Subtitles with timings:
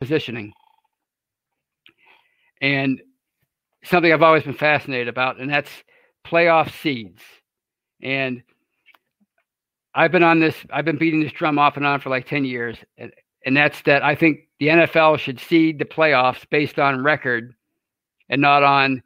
[0.00, 0.52] positioning.
[2.60, 3.00] And
[3.84, 5.70] something I've always been fascinated about, and that's
[6.26, 7.22] playoff seeds.
[8.02, 8.42] And
[9.94, 12.44] I've been on this, I've been beating this drum off and on for like 10
[12.44, 12.76] years.
[12.98, 13.12] And,
[13.44, 17.54] and that's that I think the NFL should seed the playoffs based on record
[18.28, 19.02] and not on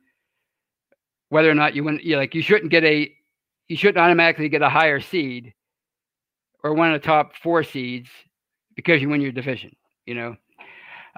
[1.28, 2.00] whether or not you win.
[2.02, 3.12] You like you shouldn't get a,
[3.68, 5.54] you shouldn't automatically get a higher seed
[6.62, 8.08] or one of the top four seeds
[8.74, 9.74] because you win your division.
[10.06, 10.36] You know,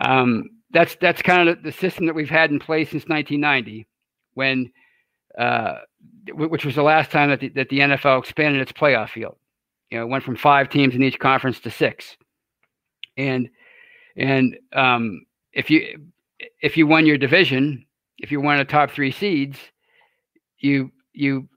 [0.00, 3.86] um, that's that's kind of the system that we've had in place since 1990,
[4.34, 4.70] when
[5.38, 5.78] uh,
[6.32, 9.36] which was the last time that the, that the NFL expanded its playoff field.
[9.90, 12.16] You know, it went from five teams in each conference to six,
[13.16, 13.48] and
[14.16, 16.10] and um, if you
[16.60, 17.86] if you won your division,
[18.18, 19.58] if you won the top three seeds,
[20.58, 21.48] you you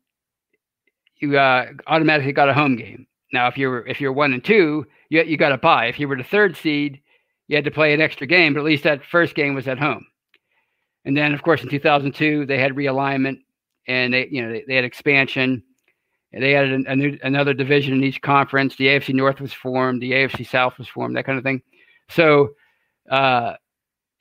[1.18, 3.08] you uh, automatically got a home game.
[3.34, 5.88] Now, if you're if you're one and two, you you got to bye.
[5.88, 7.02] If you were the third seed,
[7.50, 9.80] you had to play an extra game, but at least that first game was at
[9.80, 10.06] home.
[11.04, 13.40] And then, of course, in 2002, they had realignment
[13.88, 15.64] and they, you know, they, they had expansion.
[16.32, 18.76] They added a, a new, another division in each conference.
[18.76, 21.64] The AFC North was formed, the AFC South was formed, that kind of thing.
[22.08, 22.50] So
[23.10, 23.56] uh,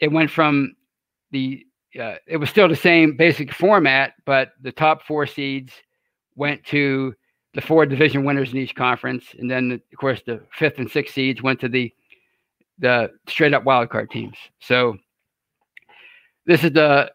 [0.00, 0.74] it went from
[1.30, 1.66] the
[2.00, 5.72] uh, it was still the same basic format, but the top four seeds
[6.34, 7.14] went to
[7.54, 11.14] the four division winners in each conference, and then of course the fifth and sixth
[11.14, 11.92] seeds went to the
[12.78, 14.36] the straight up wildcard teams.
[14.60, 14.96] So
[16.46, 17.10] this is the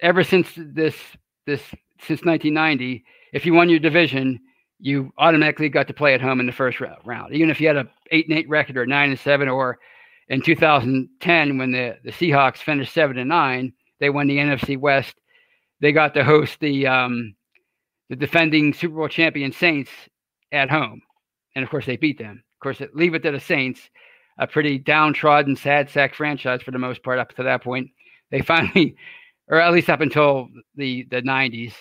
[0.00, 0.96] ever since this
[1.46, 1.62] this
[2.00, 4.40] since 1990, if you won your division,
[4.78, 7.76] you automatically got to play at home in the first round, even if you had
[7.76, 9.78] a eight and eight record or nine and seven, or
[10.28, 15.14] in 2010 when the the Seahawks finished seven and nine, they won the NFC West.
[15.80, 17.34] They got to host the um,
[18.08, 19.90] the defending Super Bowl champion Saints
[20.50, 21.02] at home,
[21.54, 23.90] and of course they beat them course, leave it to the Saints,
[24.38, 27.90] a pretty downtrodden, sad sack franchise for the most part up to that point.
[28.30, 28.96] They finally,
[29.48, 31.74] or at least up until the the 90s,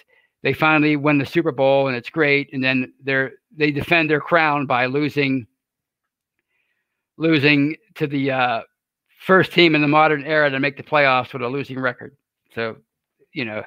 [0.43, 2.49] they finally win the Super Bowl, and it's great.
[2.53, 5.47] And then they're they defend their crown by losing
[7.17, 8.61] losing to the uh,
[9.19, 12.15] first team in the modern era to make the playoffs with a losing record.
[12.55, 12.77] So,
[13.33, 13.63] you know,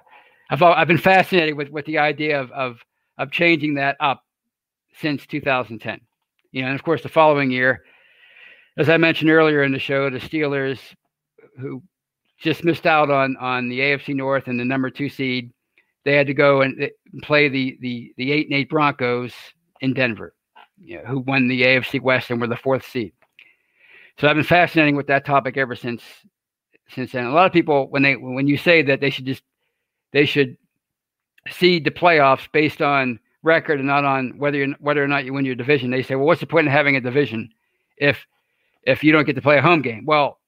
[0.50, 2.80] I've I've been fascinated with with the idea of of
[3.18, 4.24] of changing that up
[5.00, 6.00] since 2010.
[6.54, 7.82] You know, and of course, the following year,
[8.78, 10.78] as I mentioned earlier in the show, the Steelers,
[11.58, 11.82] who
[12.38, 15.52] just missed out on on the AFC North and the number two seed,
[16.04, 16.88] they had to go and eh,
[17.24, 19.32] play the the the eight and eight Broncos
[19.80, 20.32] in Denver,
[20.78, 23.12] you know, who won the AFC West and were the fourth seed.
[24.20, 26.04] So I've been fascinating with that topic ever since
[26.88, 27.24] since then.
[27.24, 29.42] A lot of people when they when you say that they should just
[30.12, 30.56] they should
[31.50, 35.32] seed the playoffs based on record and not on whether you whether or not you
[35.32, 35.90] win your division.
[35.90, 37.50] They say, well, what's the point in having a division
[37.98, 38.26] if
[38.82, 40.04] if you don't get to play a home game?
[40.04, 40.40] Well,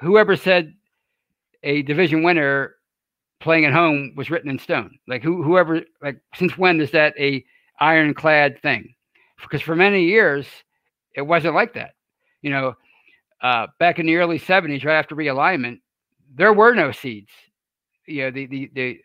[0.00, 0.74] whoever said
[1.62, 2.76] a division winner
[3.40, 4.98] playing at home was written in stone.
[5.08, 7.44] Like who whoever like since when is that a
[7.80, 8.94] ironclad thing?
[9.42, 10.46] Because for many years
[11.14, 11.94] it wasn't like that.
[12.42, 12.74] You know,
[13.42, 15.80] uh, back in the early '70s, right after realignment,
[16.34, 17.30] there were no seeds.
[18.06, 19.00] You know, the the the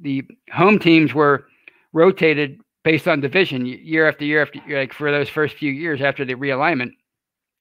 [0.00, 1.46] the home teams were
[1.92, 6.24] rotated based on division year after year after like for those first few years after
[6.24, 6.90] the realignment.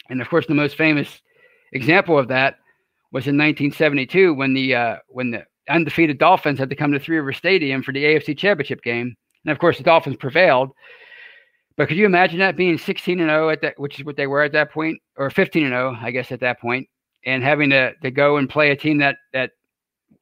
[0.10, 1.22] And of course, the most famous
[1.74, 2.56] example of that
[3.12, 7.18] was in 1972 when the uh, when the undefeated Dolphins had to come to Three
[7.18, 9.16] River Stadium for the AFC Championship game.
[9.46, 10.72] And of course, the Dolphins prevailed.
[11.78, 14.28] But could you imagine that being 16 and 0 at that, which is what they
[14.28, 16.88] were at that point, or 15 and 0, I guess, at that point,
[17.26, 19.52] and having to to go and play a team that that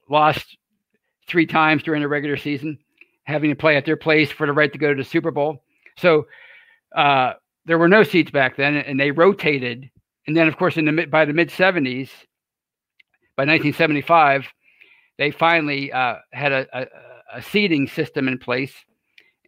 [0.08, 0.56] lost
[1.26, 2.78] three times during the regular season?
[3.30, 5.62] Having to play at their place for the right to go to the Super Bowl.
[5.96, 6.26] So
[6.94, 9.90] uh, there were no seats back then, and they rotated.
[10.26, 12.10] And then, of course, in the by the mid '70s,
[13.36, 14.46] by 1975,
[15.18, 16.86] they finally uh, had a, a,
[17.34, 18.74] a seeding system in place.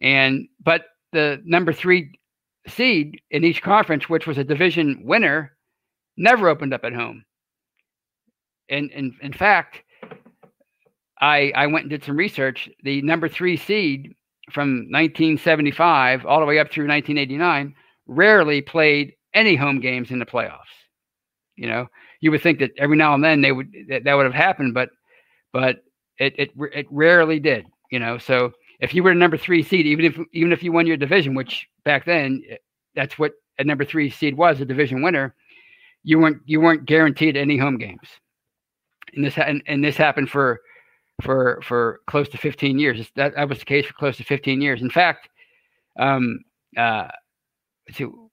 [0.01, 2.19] And but the number three
[2.67, 5.55] seed in each conference, which was a division winner,
[6.17, 7.23] never opened up at home.
[8.69, 9.83] And, and in fact,
[11.23, 12.69] I, I went and did some research.
[12.83, 14.13] The number three seed
[14.51, 17.73] from 1975 all the way up through 1989
[18.07, 20.59] rarely played any home games in the playoffs.
[21.55, 21.87] You know,
[22.19, 24.73] you would think that every now and then they would that, that would have happened,
[24.73, 24.89] but
[25.53, 25.77] but
[26.17, 27.67] it, it it rarely did.
[27.89, 30.73] You know, so if you were a number three seed, even if even if you
[30.73, 32.57] won your division, which back then eh,
[32.95, 35.35] that's what a number three seed was, a division winner,
[36.03, 38.09] you weren't you weren't guaranteed any home games.
[39.13, 40.59] And this and, and this happened for
[41.21, 43.09] for for close to 15 years.
[43.15, 44.81] That, that was the case for close to 15 years.
[44.81, 45.29] In fact,
[45.99, 46.39] um,
[46.77, 47.07] uh,
[47.95, 48.29] to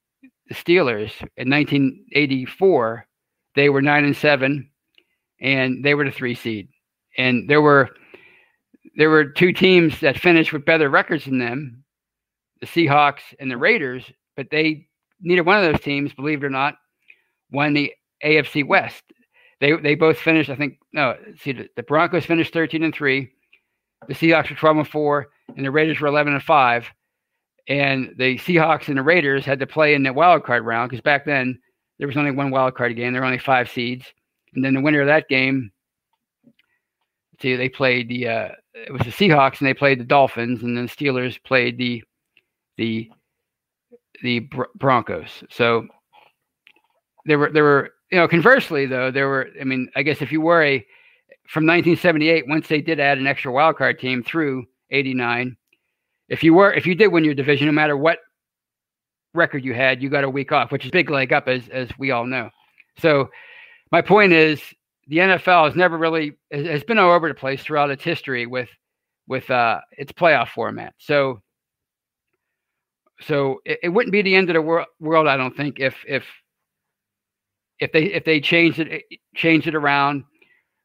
[0.48, 3.06] the Steelers in 1984,
[3.54, 4.70] they were nine and seven,
[5.40, 6.68] and they were the three seed.
[7.18, 7.90] And there were
[8.96, 11.84] there were two teams that finished with better records than them,
[12.60, 14.04] the Seahawks and the Raiders,
[14.36, 14.86] but they
[15.20, 16.76] neither one of those teams, believe it or not,
[17.50, 17.92] won the
[18.24, 19.02] AFC West.
[19.60, 20.78] They they both finished, I think.
[20.92, 23.32] No, see, the, the Broncos finished thirteen and three,
[24.08, 26.86] the Seahawks were twelve and four, and the Raiders were eleven and five.
[27.68, 31.02] And the Seahawks and the Raiders had to play in the wild card round because
[31.02, 31.60] back then
[31.98, 33.12] there was only one wild card game.
[33.12, 34.06] There were only five seeds,
[34.54, 35.70] and then the winner of that game,
[37.40, 40.76] see, they played the uh, it was the Seahawks and they played the Dolphins, and
[40.76, 42.02] then the Steelers played the
[42.78, 43.10] the
[44.22, 45.44] the Broncos.
[45.50, 45.86] So
[47.26, 50.32] there were there were you know conversely though there were I mean I guess if
[50.32, 50.84] you were a
[51.48, 55.56] from 1978 once they did add an extra wild card team through 89
[56.28, 58.18] if you were if you did win your division no matter what
[59.34, 61.88] record you had you got a week off which is big leg up as as
[61.98, 62.50] we all know.
[62.98, 63.28] So
[63.92, 64.60] my point is
[65.06, 68.68] the NFL has never really has been all over the place throughout its history with
[69.28, 70.94] with uh its playoff format.
[70.98, 71.40] So
[73.20, 75.96] so it, it wouldn't be the end of the wor- world I don't think if
[76.06, 76.24] if
[77.80, 80.24] if they if they changed it eh, changed it around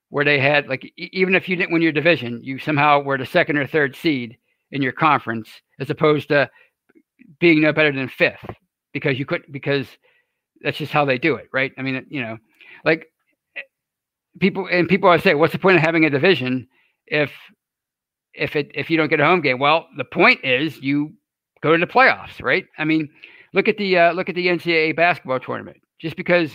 [0.10, 3.26] where they had like even if you didn't win your division, you somehow were the
[3.26, 4.38] second or third seed
[4.72, 5.50] in your conference,
[5.80, 6.50] as opposed to
[7.40, 8.46] being no better than fifth
[8.94, 9.88] because you couldn't because
[10.62, 11.72] that's just how they do it, right?
[11.78, 12.38] I mean, you know,
[12.86, 13.08] like
[13.58, 13.62] eh,
[14.40, 16.68] people and people always say, what's the point of having a division
[17.08, 17.32] if
[18.34, 19.60] if it if you don't get a home game?
[19.60, 21.14] Well, the point is you
[21.62, 22.66] go to the playoffs, right?
[22.78, 23.10] I mean,
[23.54, 25.78] look at the uh, look at the NCAA basketball tournament.
[26.00, 26.52] Just because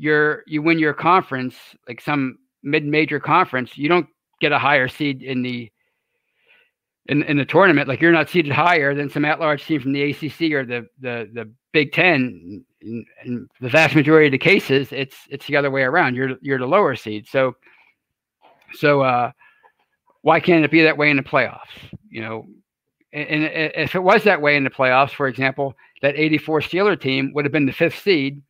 [0.00, 1.54] you're you win your conference,
[1.86, 4.06] like some mid-major conference, you don't
[4.40, 5.70] get a higher seed in the
[7.06, 7.86] in, in the tournament.
[7.86, 11.28] Like you're not seeded higher than some at-large team from the ACC or the the
[11.34, 12.64] the Big Ten.
[12.82, 16.16] In, in, the vast majority of the cases, it's it's the other way around.
[16.16, 17.28] You're you're the lower seed.
[17.28, 17.56] So
[18.72, 19.32] so uh,
[20.22, 21.76] why can't it be that way in the playoffs?
[22.08, 22.46] You know,
[23.12, 26.98] and, and if it was that way in the playoffs, for example, that 84 Steeler
[26.98, 28.40] team would have been the fifth seed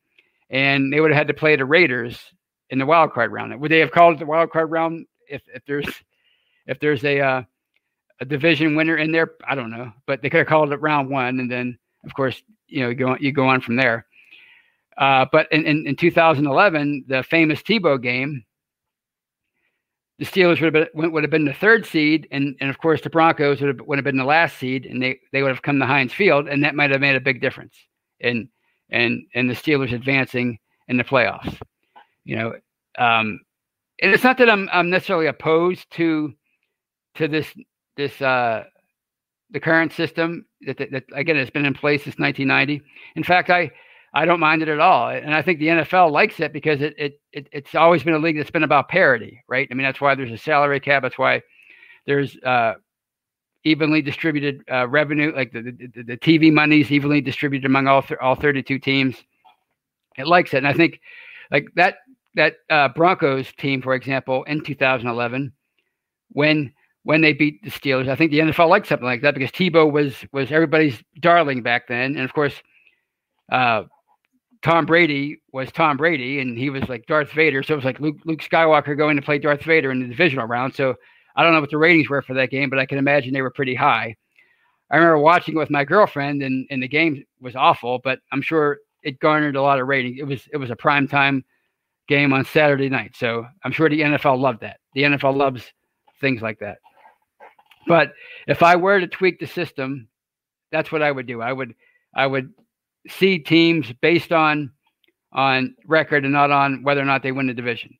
[0.50, 2.19] and they would have had to play the Raiders
[2.70, 3.58] in the wild card round.
[3.58, 5.88] Would they have called it the wild card round if, if there's
[6.67, 7.43] if there's a uh,
[8.20, 9.32] a division winner in there?
[9.49, 12.43] I don't know, but they could have called it round one, and then of course
[12.67, 14.06] you know you go you go on from there.
[14.99, 18.44] Uh, but in, in, in 2011, the famous Tebow game,
[20.19, 23.00] the Steelers would have been would have been the third seed, and and of course
[23.00, 25.62] the Broncos would have, would have been the last seed, and they they would have
[25.62, 27.75] come to Heinz Field, and that might have made a big difference.
[28.20, 28.49] And
[28.91, 30.59] and and the Steelers advancing
[30.89, 31.59] in the playoffs.
[32.25, 32.49] You know,
[32.99, 33.41] um,
[34.03, 36.33] and it's not that I'm I'm necessarily opposed to
[37.17, 37.47] to this
[37.97, 38.65] this uh,
[39.51, 42.83] the current system that, that, that again has been in place since 1990.
[43.17, 43.71] In fact, I
[44.13, 46.95] I don't mind it at all, and I think the NFL likes it because it,
[46.99, 49.69] it it it's always been a league that's been about parity, right?
[49.71, 51.03] I mean, that's why there's a salary cap.
[51.03, 51.43] That's why
[52.07, 52.75] there's uh,
[53.65, 58.03] evenly distributed uh, revenue, like the, the, the TV money is evenly distributed among all
[58.03, 59.17] th- all 32 teams.
[60.17, 61.01] It likes it, and I think
[61.51, 61.99] like that
[62.35, 65.53] that uh, Broncos team, for example, in 2011,
[66.31, 66.73] when
[67.03, 69.91] when they beat the Steelers, I think the NFL liked something like that because Tebow
[69.91, 72.55] was was everybody's darling back then, and of course,
[73.51, 73.85] uh,
[74.63, 77.63] Tom Brady was Tom Brady, and he was like Darth Vader.
[77.63, 80.46] So it was like Luke Luke Skywalker going to play Darth Vader in the divisional
[80.46, 80.75] round.
[80.75, 80.96] So
[81.37, 83.43] I don't know what the ratings were for that game, but I can imagine they
[83.43, 84.17] were pretty high.
[84.91, 88.43] I remember watching it with my girlfriend, and, and the game was awful, but I'm
[88.43, 90.19] sure it garnered a lot of ratings.
[90.19, 91.44] It was it was a prime time
[92.08, 94.81] game on Saturday night, so I'm sure the NFL loved that.
[94.94, 95.72] The NFL loves
[96.20, 96.79] things like that.
[97.87, 98.13] But
[98.46, 100.08] if I were to tweak the system,
[100.72, 101.41] that's what I would do.
[101.41, 101.75] I would
[102.15, 102.53] I would
[103.08, 104.72] see teams based on
[105.32, 107.96] on record and not on whether or not they win the division.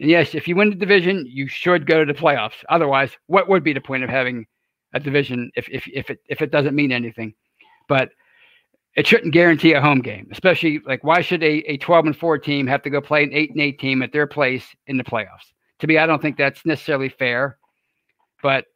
[0.00, 2.64] And yes, if you win the division, you should go to the playoffs.
[2.68, 4.46] Otherwise, what would be the point of having
[4.92, 7.34] a division if if if it if it doesn't mean anything?
[7.88, 8.10] But
[8.96, 12.38] it shouldn't guarantee a home game, especially like why should a, a 12 and 4
[12.38, 15.04] team have to go play an 8 and 8 team at their place in the
[15.04, 15.52] playoffs?
[15.80, 17.58] To me, I don't think that's necessarily fair.
[18.42, 18.66] But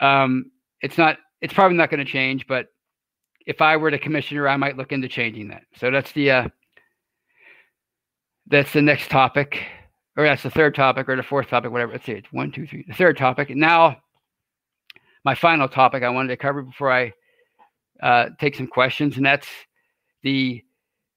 [0.00, 0.50] um,
[0.80, 2.66] it's not it's probably not going to change, but
[3.46, 5.62] if I were the commissioner, I might look into changing that.
[5.76, 6.48] So that's the uh,
[8.46, 9.62] that's the next topic
[10.16, 11.92] or that's the third topic or the fourth topic, whatever.
[11.92, 12.84] Let's see, it's one, two, three.
[12.86, 13.50] The third topic.
[13.50, 13.96] And now,
[15.24, 17.12] my final topic I wanted to cover before I
[18.02, 19.48] uh, take some questions, and that's
[20.22, 20.62] the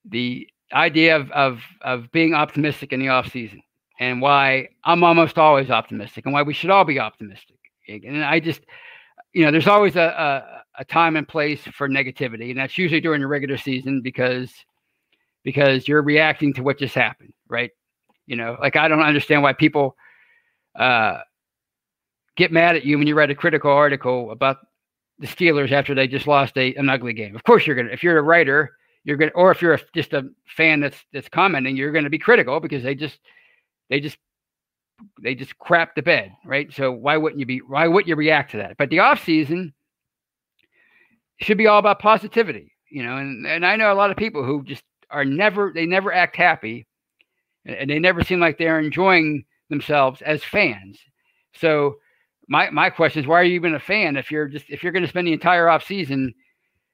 [0.09, 3.61] the idea of of of being optimistic in the off season,
[3.99, 7.57] and why I'm almost always optimistic, and why we should all be optimistic.
[7.87, 8.61] And I just,
[9.33, 13.01] you know, there's always a, a, a time and place for negativity, and that's usually
[13.01, 14.53] during the regular season because
[15.43, 17.71] because you're reacting to what just happened, right?
[18.27, 19.95] You know, like I don't understand why people
[20.75, 21.19] uh,
[22.35, 24.57] get mad at you when you write a critical article about
[25.19, 27.35] the Steelers after they just lost a, an ugly game.
[27.35, 30.13] Of course, you're gonna if you're a writer, you're gonna, or if you're a, just
[30.13, 33.19] a fan that's that's commenting, you're gonna be critical because they just
[33.89, 34.17] they just
[35.21, 36.71] they just crap the bed, right?
[36.73, 37.59] So why wouldn't you be?
[37.59, 38.77] Why wouldn't you react to that?
[38.77, 39.73] But the off season
[41.39, 43.17] should be all about positivity, you know.
[43.17, 46.35] And and I know a lot of people who just are never they never act
[46.35, 46.86] happy,
[47.67, 50.99] and they never seem like they're enjoying themselves as fans.
[51.53, 51.97] So
[52.47, 54.93] my my question is, why are you even a fan if you're just if you're
[54.93, 56.33] going to spend the entire off season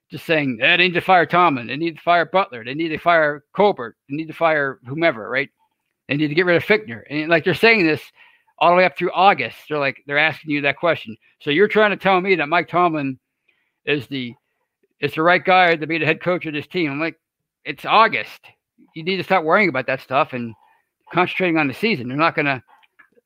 [0.10, 2.89] just saying eh, they need to fire Tomlin, they need to fire Butler, they need
[2.89, 5.50] to fire Colbert, they need to fire whomever, right?
[6.08, 8.01] They need to get rid of Fichtner, and like they're saying this
[8.60, 9.58] all the way up through August.
[9.70, 11.15] They're like they're asking you that question.
[11.42, 13.20] So you're trying to tell me that Mike Tomlin
[13.86, 14.34] is the
[15.00, 16.92] is the right guy to be the head coach of this team?
[16.92, 17.20] I'm like,
[17.65, 18.39] it's August.
[18.96, 20.53] You need to stop worrying about that stuff and
[21.13, 22.08] concentrating on the season.
[22.08, 22.63] They're not gonna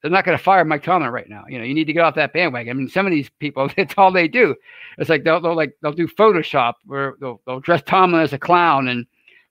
[0.02, 1.44] they're not going to fire Mike Tomlin right now.
[1.50, 2.70] You know, you need to get off that bandwagon.
[2.70, 4.56] I mean, some of these people, it's all they do.
[4.98, 8.38] It's like they'll, they'll like they'll do Photoshop where they'll, they'll dress Tomlin as a
[8.38, 9.06] clown and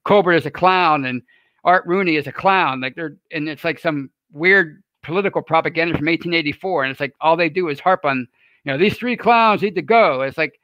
[0.05, 1.23] Colbert as a clown and
[1.65, 2.81] Art Rooney as a clown.
[2.81, 7.37] Like they're and it's like some weird political propaganda from 1884, and it's like all
[7.37, 8.29] they do is harp on
[8.65, 10.23] you know these three clowns need to go.
[10.23, 10.61] It's like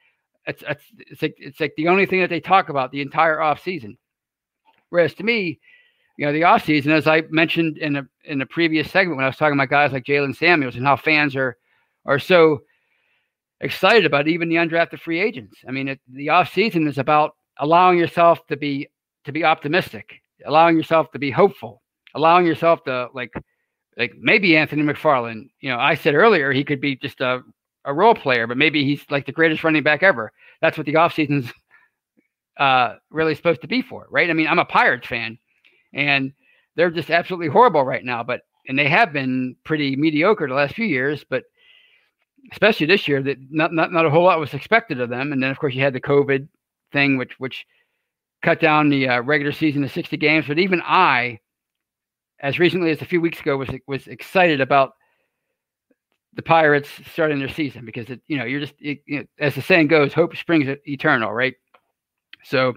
[0.47, 3.41] it's it's, it's like it's like the only thing that they talk about the entire
[3.41, 3.99] off season.
[4.91, 5.59] Whereas to me,
[6.16, 9.28] you know, the offseason, as I mentioned in a in the previous segment when I
[9.28, 11.57] was talking about guys like Jaylen Samuels and how fans are
[12.04, 12.61] are so
[13.61, 15.57] excited about even the undrafted free agents.
[15.66, 18.88] I mean, it, the offseason is about allowing yourself to be
[19.25, 21.83] to be optimistic, allowing yourself to be hopeful,
[22.14, 23.33] allowing yourself to like
[23.97, 25.50] like maybe Anthony McFarland.
[25.61, 27.42] You know, I said earlier he could be just a
[27.85, 30.33] a role player, but maybe he's like the greatest running back ever.
[30.61, 31.50] That's what the offseason's
[32.59, 34.28] uh really supposed to be for, right?
[34.28, 35.38] I mean, I'm a Pirates fan
[35.93, 36.33] and
[36.77, 38.23] they're just absolutely horrible right now.
[38.23, 41.45] But and they have been pretty mediocre the last few years, but
[42.53, 45.33] especially this year, that not not not a whole lot was expected of them.
[45.33, 46.49] And then of course you had the COVID
[46.93, 47.67] thing, which which
[48.43, 50.47] cut down the uh, regular season to 60 games.
[50.49, 51.39] But even I,
[52.41, 54.95] as recently as a few weeks ago, was was excited about
[56.35, 59.55] the Pirates starting their season because it, you know you're just it, you know, as
[59.55, 61.55] the saying goes, hope springs eternal, right?
[62.45, 62.75] So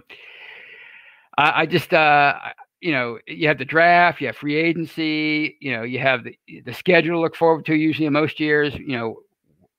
[1.38, 2.38] I, I just uh,
[2.86, 6.38] you know, you have the draft, you have free agency, you know, you have the
[6.64, 7.74] the schedule to look forward to.
[7.74, 9.16] Usually, in most years, you know,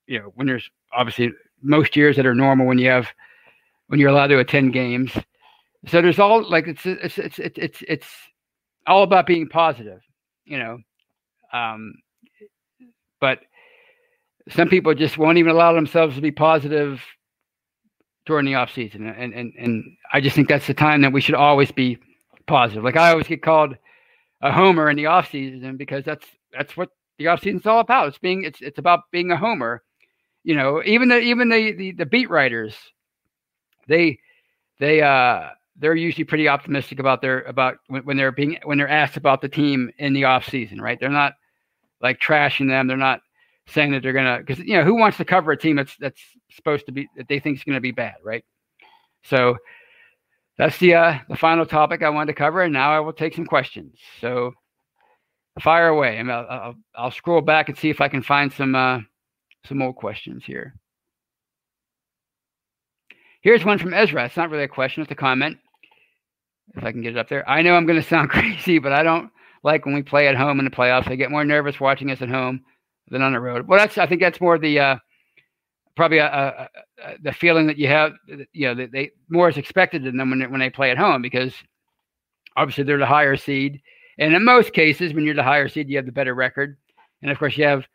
[0.07, 3.07] you know when there's obviously most years that are normal when you have
[3.87, 5.13] when you're allowed to attend games.
[5.85, 8.07] So there's all like it's it's it's it's it's, it's
[8.87, 10.01] all about being positive,
[10.43, 10.79] you know.
[11.53, 11.93] Um,
[13.21, 13.39] but
[14.49, 17.01] some people just won't even allow themselves to be positive
[18.25, 21.21] during the off season, and and and I just think that's the time that we
[21.21, 21.97] should always be
[22.47, 22.83] positive.
[22.83, 23.75] Like I always get called
[24.41, 28.07] a homer in the off season because that's that's what the off season's all about.
[28.07, 29.83] It's being it's it's about being a homer.
[30.43, 32.75] You know, even the even the the, the beat writers,
[33.87, 34.19] they
[34.79, 35.49] they uh
[35.79, 39.41] they're usually pretty optimistic about their about when, when they're being when they're asked about
[39.41, 40.99] the team in the off season, right?
[40.99, 41.33] They're not
[42.01, 42.87] like trashing them.
[42.87, 43.21] They're not
[43.67, 46.21] saying that they're gonna because you know who wants to cover a team that's that's
[46.51, 48.45] supposed to be that they think is gonna be bad, right?
[49.23, 49.57] So
[50.57, 53.35] that's the uh, the final topic I wanted to cover, and now I will take
[53.35, 53.97] some questions.
[54.19, 54.53] So
[55.61, 58.75] fire away, and I'll, I'll, I'll scroll back and see if I can find some
[58.75, 58.99] uh,
[59.65, 60.75] some more questions here.
[63.41, 64.25] Here's one from Ezra.
[64.25, 65.57] It's not really a question; it's a comment.
[66.75, 68.93] If I can get it up there, I know I'm going to sound crazy, but
[68.93, 69.31] I don't
[69.63, 71.09] like when we play at home in the playoffs.
[71.09, 72.61] I get more nervous watching us at home
[73.09, 73.67] than on the road.
[73.67, 74.95] Well, that's I think that's more the uh,
[75.97, 76.69] probably a, a,
[77.03, 78.13] a, the feeling that you have,
[78.53, 80.97] you know, that they more is expected than them when they, when they play at
[80.97, 81.53] home because
[82.55, 83.81] obviously they're the higher seed,
[84.17, 86.77] and in most cases, when you're the higher seed, you have the better record,
[87.21, 87.85] and of course you have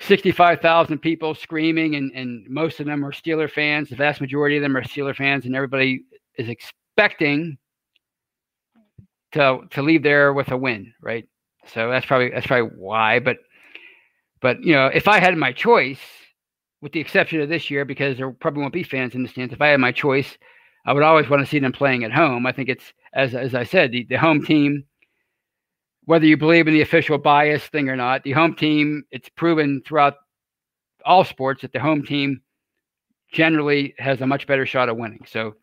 [0.00, 3.90] 65,000 people screaming, and and most of them are Steeler fans.
[3.90, 6.04] The vast majority of them are Steeler fans, and everybody
[6.36, 7.58] is expecting
[9.32, 11.28] to to leave there with a win, right?
[11.66, 13.18] So that's probably that's probably why.
[13.20, 13.38] But
[14.40, 16.00] but you know, if I had my choice
[16.84, 19.54] with the exception of this year, because there probably won't be fans in the stands.
[19.54, 20.36] If I had my choice,
[20.84, 22.44] I would always want to see them playing at home.
[22.44, 24.84] I think it's as as I said, the, the home team,
[26.04, 29.80] whether you believe in the official bias thing or not, the home team, it's proven
[29.86, 30.16] throughout
[31.06, 32.42] all sports that the home team
[33.32, 35.24] generally has a much better shot of winning.
[35.26, 35.54] So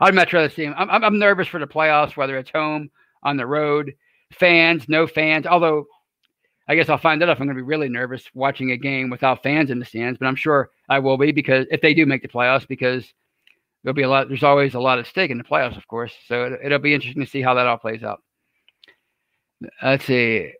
[0.00, 0.74] I'd much rather see them.
[0.78, 2.90] I'm, I'm nervous for the playoffs, whether it's home,
[3.24, 3.92] on the road,
[4.32, 5.46] fans, no fans.
[5.46, 5.84] Although
[6.66, 9.10] I guess I'll find out if I'm going to be really nervous watching a game
[9.10, 12.06] without fans in the stands, but I'm sure I will be because if they do
[12.06, 13.12] make the playoffs, because
[13.82, 14.28] there'll be a lot.
[14.28, 16.14] There's always a lot at stake in the playoffs, of course.
[16.26, 18.22] So it, it'll be interesting to see how that all plays out.
[19.82, 20.52] Let's see.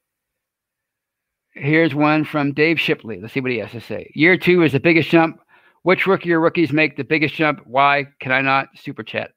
[1.53, 3.21] Here's one from Dave Shipley.
[3.21, 4.11] Let's see what he has to say.
[4.15, 5.41] Year two is the biggest jump.
[5.83, 7.61] Which rookie or rookies make the biggest jump?
[7.67, 9.33] Why can I not super chat?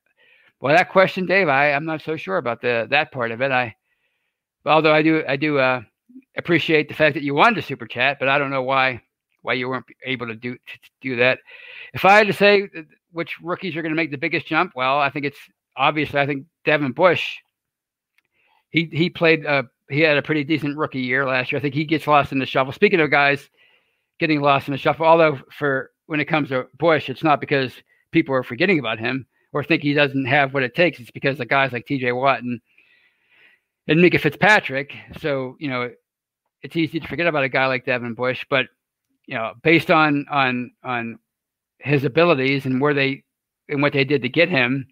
[0.62, 3.52] Well, that question, Dave, I, I'm not so sure about the that part of it.
[3.52, 3.76] I
[4.66, 5.82] although I do I do uh,
[6.38, 9.02] appreciate the fact that you wanted to super chat, but I don't know why
[9.42, 11.40] why you weren't able to do to do that.
[11.94, 12.68] If I had to say
[13.12, 15.40] which rookies are going to make the biggest jump, well, I think it's
[15.76, 17.38] obviously I think Devin Bush.
[18.70, 21.60] He he played uh, he had a pretty decent rookie year last year.
[21.60, 22.74] I think he gets lost in the shuffle.
[22.74, 23.50] Speaking of guys
[24.20, 27.72] getting lost in the shuffle, although for when it comes to Bush, it's not because
[28.12, 31.00] people are forgetting about him or think he doesn't have what it takes.
[31.00, 32.12] It's because of guys like T.J.
[32.12, 32.60] Watt and
[33.88, 34.94] and Minkah Fitzpatrick.
[35.20, 35.92] So you know,
[36.68, 38.66] it's easy to forget about a guy like Devin Bush, but
[39.26, 41.18] you know, based on on on
[41.80, 43.24] his abilities and where they
[43.70, 44.86] and what they did to get him,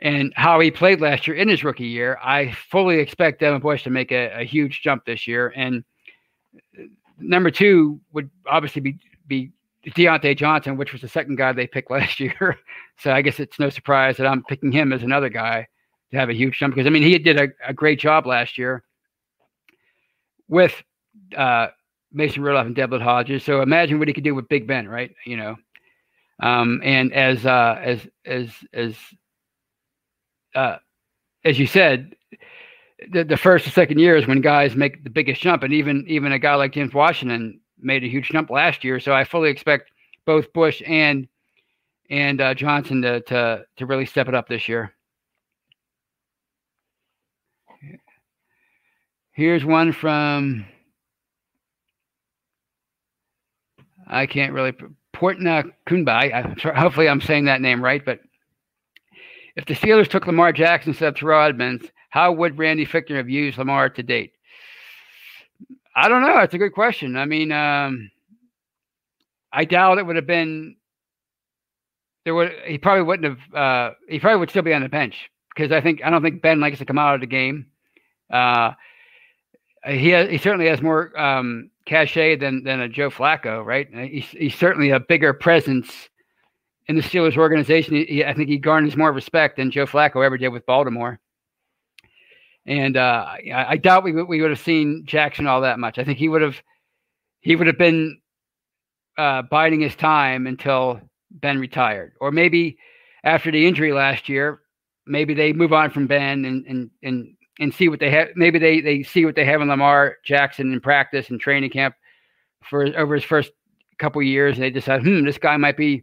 [0.00, 3.84] and how he played last year in his rookie year, I fully expect Devin Bush
[3.84, 5.52] to make a, a huge jump this year.
[5.54, 5.84] And
[6.76, 6.82] uh,
[7.20, 9.52] number two would obviously be be
[9.86, 12.58] Diontae Johnson, which was the second guy they picked last year.
[12.98, 15.68] so I guess it's no surprise that I'm picking him as another guy
[16.10, 18.58] to have a huge jump because I mean he did a, a great job last
[18.58, 18.82] year
[20.50, 20.74] with
[21.36, 21.68] uh,
[22.12, 23.44] Mason Rudolph and Devlin Hodges.
[23.44, 25.14] So imagine what he could do with Big Ben, right?
[25.24, 25.56] You know,
[26.42, 28.94] um, and as uh, as as as
[30.54, 30.76] uh,
[31.44, 32.14] as you said,
[33.12, 36.32] the, the first and second years when guys make the biggest jump, and even even
[36.32, 39.00] a guy like James Washington made a huge jump last year.
[39.00, 39.92] So I fully expect
[40.26, 41.28] both Bush and
[42.10, 44.92] and uh, Johnson to, to to really step it up this year.
[49.40, 50.66] Here's one from
[54.06, 54.74] I can't really
[55.16, 56.76] Portna Kunbai.
[56.76, 58.04] Hopefully, I'm saying that name right.
[58.04, 58.20] But
[59.56, 63.30] if the Steelers took Lamar Jackson instead of Terrell Edmunds, how would Randy Fichtner have
[63.30, 64.32] used Lamar to date?
[65.96, 66.40] I don't know.
[66.40, 67.16] It's a good question.
[67.16, 68.10] I mean, um,
[69.54, 70.76] I doubt it would have been.
[72.26, 73.54] There would he probably wouldn't have.
[73.54, 76.42] Uh, he probably would still be on the bench because I think I don't think
[76.42, 77.68] Ben likes to come out of the game.
[78.30, 78.72] Uh,
[79.86, 83.88] he has, he certainly has more um, cachet than than a Joe Flacco, right?
[83.92, 86.08] He's, he's certainly a bigger presence
[86.86, 87.94] in the Steelers organization.
[87.94, 91.18] He, I think he garners more respect than Joe Flacco ever did with Baltimore.
[92.66, 95.98] And uh, I, I, doubt we we would have seen Jackson all that much.
[95.98, 96.56] I think he would have
[97.40, 98.20] he would have been
[99.16, 102.76] uh, biding his time until Ben retired, or maybe
[103.24, 104.60] after the injury last year,
[105.06, 108.28] maybe they move on from Ben and and and and see what they have.
[108.34, 111.94] Maybe they they see what they have in Lamar Jackson in practice and training camp
[112.64, 113.52] for over his first
[113.98, 116.02] couple years, and they decide, hmm, this guy might be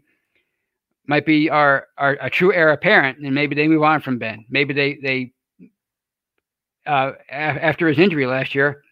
[1.08, 4.46] might be our, our a true heir apparent, and maybe they move on from Ben.
[4.50, 5.34] Maybe they they
[6.86, 8.84] uh, after his injury last year,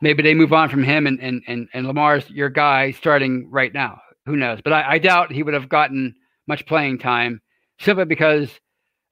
[0.00, 3.72] maybe they move on from him, and and and, and Lamar's your guy starting right
[3.72, 4.00] now.
[4.26, 4.60] Who knows?
[4.62, 6.14] But I, I doubt he would have gotten
[6.46, 7.40] much playing time
[7.78, 8.50] simply because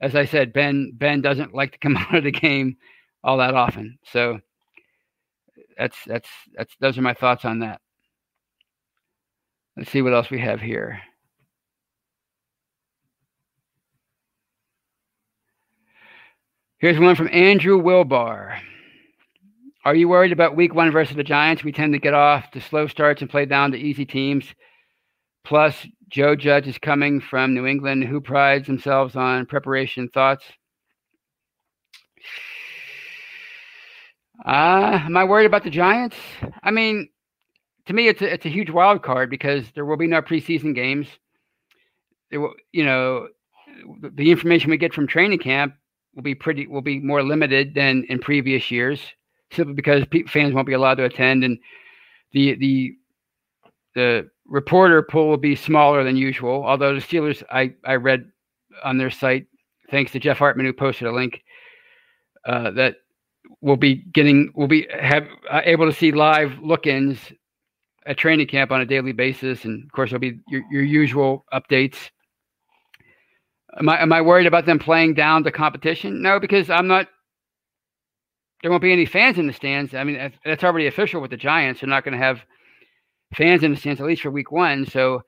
[0.01, 2.77] as I said, Ben Ben doesn't like to come out of the game
[3.25, 3.99] all that often.
[4.05, 4.41] So
[5.77, 7.81] that's that's that's those are my thoughts on that.
[9.77, 11.01] Let's see what else we have here.
[16.79, 18.59] Here's one from Andrew Wilbar.
[19.85, 21.65] Are you worried about week one versus the Giants?
[21.65, 24.45] We tend to get off to slow starts and play down to easy teams.
[25.45, 30.45] Plus, Joe Judge is coming from New England, who prides themselves on preparation thoughts.
[34.45, 36.17] Uh, am I worried about the Giants?
[36.63, 37.09] I mean,
[37.87, 40.75] to me, it's a, it's a huge wild card because there will be no preseason
[40.75, 41.09] games.
[42.31, 43.29] There will, you know,
[44.15, 45.75] the information we get from training camp
[46.15, 49.01] will be pretty will be more limited than in previous years,
[49.53, 51.59] simply because fans won't be allowed to attend, and
[52.33, 52.95] the the
[53.99, 56.65] the reporter pool will be smaller than usual.
[56.65, 58.31] Although the Steelers, I, I read
[58.85, 59.47] on their site,
[59.91, 61.43] thanks to Jeff Hartman who posted a link,
[62.45, 62.99] uh, that
[63.61, 67.19] we'll be getting, we'll be have uh, able to see live look-ins
[68.07, 71.45] at training camp on a daily basis, and of course there'll be your, your usual
[71.53, 72.11] updates.
[73.81, 76.23] Am I am I worried about them playing down the competition?
[76.23, 77.09] No, because I'm not.
[78.63, 79.93] There won't be any fans in the stands.
[79.93, 81.81] I mean, that's already official with the Giants.
[81.81, 82.41] They're not going to have
[83.35, 84.87] fans in the stands, at least for week one.
[84.87, 85.23] So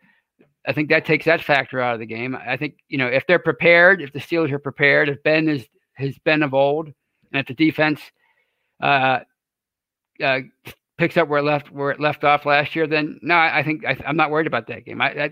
[0.66, 2.36] I think that takes that factor out of the game.
[2.36, 5.66] I think, you know, if they're prepared, if the Steelers are prepared, if Ben is
[5.94, 8.00] has been of old, and if the defense
[8.82, 9.20] uh,
[10.22, 10.40] uh,
[10.98, 13.84] picks up where it left where it left off last year, then no, I think
[13.86, 15.00] I, am not worried about that game.
[15.00, 15.30] I, I,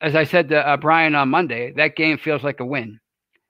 [0.00, 2.98] as I said to uh, Brian on Monday, that game feels like a win.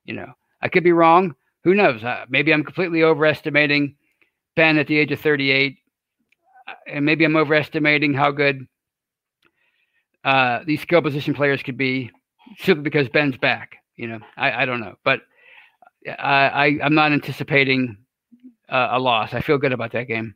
[0.04, 1.34] You know, I could be wrong.
[1.64, 2.02] Who knows?
[2.02, 3.94] Uh, maybe I'm completely overestimating
[4.56, 5.79] Ben at the age of 38, uh,
[6.86, 8.66] and maybe I'm overestimating how good
[10.24, 12.10] uh, these skill position players could be
[12.58, 13.76] simply because Ben's back.
[13.96, 15.20] You know, I, I don't know, but
[16.06, 17.98] I, I am not anticipating
[18.68, 19.34] uh, a loss.
[19.34, 20.34] I feel good about that game.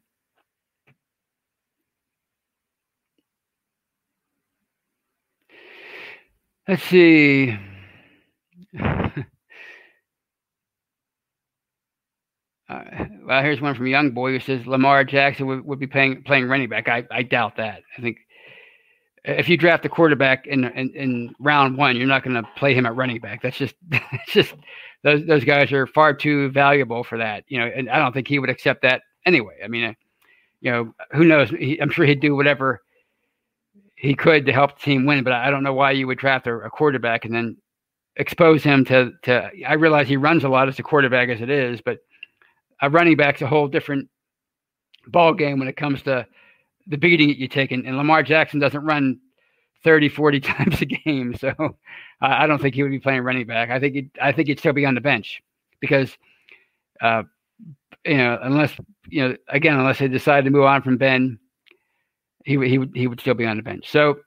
[6.68, 7.57] Let's see.
[12.68, 16.22] Uh, well, here's one from Young Boy who says Lamar Jackson would, would be playing
[16.22, 16.88] playing running back.
[16.88, 17.82] I, I doubt that.
[17.96, 18.18] I think
[19.24, 22.74] if you draft a quarterback in in, in round one, you're not going to play
[22.74, 23.42] him at running back.
[23.42, 24.54] That's just it's just
[25.02, 27.44] those those guys are far too valuable for that.
[27.48, 29.58] You know, and I don't think he would accept that anyway.
[29.64, 29.92] I mean, uh,
[30.60, 31.50] you know, who knows?
[31.50, 32.82] He, I'm sure he'd do whatever
[33.96, 36.46] he could to help the team win, but I don't know why you would draft
[36.46, 37.56] a, a quarterback and then
[38.16, 39.50] expose him to to.
[39.66, 41.98] I realize he runs a lot as a quarterback as it is, but
[42.85, 44.09] a running back's a whole different
[45.07, 46.27] ball game when it comes to
[46.87, 47.73] the beating that you take.
[47.73, 49.18] And, and Lamar Jackson doesn't run
[49.85, 51.35] 30, 40 times a game.
[51.35, 51.70] So uh,
[52.20, 53.70] I don't think he would be playing running back.
[53.70, 55.42] I think he'd, I think he'd still be on the bench
[55.81, 56.16] because,
[57.01, 57.23] uh,
[58.05, 58.73] you know, unless,
[59.09, 61.38] you know, again, unless they decide to move on from Ben,
[62.44, 63.90] he, he would, he would still be on the bench.
[63.90, 64.18] So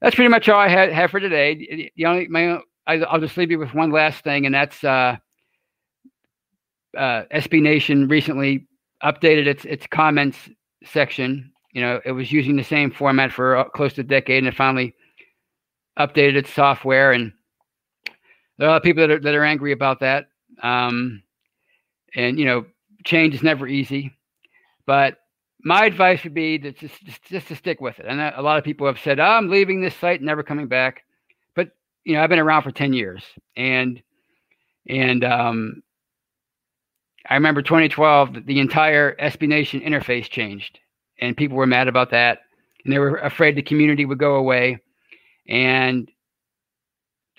[0.00, 1.90] that's pretty much all I had, have for today.
[1.96, 5.16] The only, my, I'll just leave you with one last thing, and that's, uh,
[6.96, 8.66] uh, SB Nation recently
[9.02, 10.38] updated its its comments
[10.84, 11.52] section.
[11.72, 14.48] You know, it was using the same format for uh, close to a decade, and
[14.48, 14.94] it finally
[15.98, 17.12] updated its software.
[17.12, 17.32] And
[18.58, 20.26] there are a lot of people that are that are angry about that.
[20.62, 21.22] Um,
[22.14, 22.66] and you know,
[23.04, 24.12] change is never easy,
[24.86, 25.18] but
[25.64, 28.06] my advice would be that just, just, just to stick with it.
[28.06, 31.04] And a lot of people have said, oh, "I'm leaving this site, never coming back."
[31.54, 31.70] But
[32.04, 33.24] you know, I've been around for ten years,
[33.56, 34.02] and
[34.88, 35.82] and um,
[37.28, 40.78] I remember 2012, the entire SB Nation interface changed,
[41.20, 42.40] and people were mad about that,
[42.84, 44.78] and they were afraid the community would go away.
[45.48, 46.10] And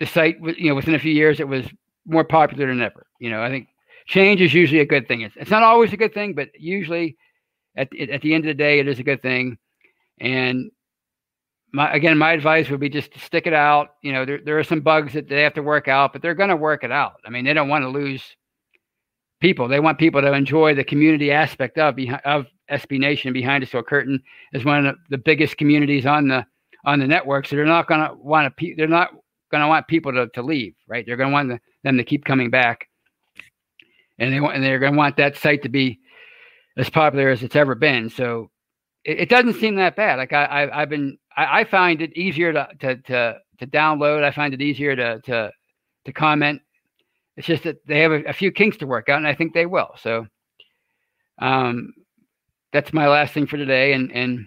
[0.00, 1.66] the site, you know, within a few years, it was
[2.06, 3.06] more popular than ever.
[3.18, 3.68] You know, I think
[4.06, 5.22] change is usually a good thing.
[5.22, 7.16] It's, it's not always a good thing, but usually,
[7.76, 9.58] at at the end of the day, it is a good thing.
[10.18, 10.70] And
[11.72, 13.90] my again, my advice would be just to stick it out.
[14.02, 16.34] You know, there there are some bugs that they have to work out, but they're
[16.34, 17.14] going to work it out.
[17.26, 18.22] I mean, they don't want to lose
[19.44, 19.68] people.
[19.68, 23.34] They want people to enjoy the community aspect of of SB Nation.
[23.34, 24.22] Behind the Steel Curtain
[24.54, 26.46] is one of the biggest communities on the
[26.86, 27.46] on the network.
[27.46, 28.74] So they're not going to want to.
[28.74, 29.10] They're not
[29.50, 31.04] going to want people to, to leave, right?
[31.06, 32.88] They're going to want them to keep coming back,
[34.18, 36.00] and they want and they're going to want that site to be
[36.78, 38.08] as popular as it's ever been.
[38.08, 38.50] So
[39.04, 40.16] it, it doesn't seem that bad.
[40.16, 44.24] Like I, I have been I, I, find it easier to, to to to download.
[44.24, 45.52] I find it easier to to
[46.06, 46.62] to comment
[47.36, 49.52] it's just that they have a, a, few kinks to work out, and I think
[49.52, 49.90] they will.
[50.00, 50.26] So,
[51.40, 51.92] um,
[52.72, 54.46] that's my last thing for today, and and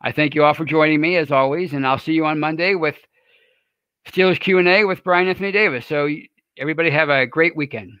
[0.00, 2.74] I thank you all for joining me as always, and I'll see you on Monday
[2.74, 2.96] with
[4.08, 5.86] Steelers Q and A with Brian Anthony Davis.
[5.86, 6.08] So
[6.58, 7.92] everybody have a great weekend.